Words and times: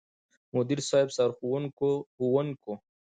مدير 0.55 0.79
صيب، 0.89 1.07
سرښوونکو 1.17 1.89
،ښوونکو، 2.13 2.73